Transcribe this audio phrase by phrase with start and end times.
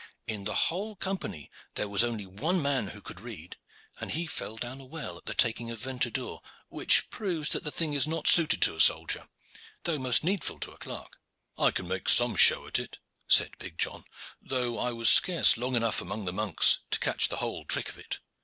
[0.25, 3.59] In the whole Company there was only one man who could read,
[3.99, 6.39] and he fell down a well at the taking of Ventadour,
[6.69, 9.27] which proves that the thing is not suited to a soldier,
[9.83, 11.19] though most needful to a clerk."
[11.55, 14.03] "I can make some show at it," said big John;
[14.41, 17.99] "though I was scarce long enough among the monks to catch the whole trick of
[17.99, 18.17] it.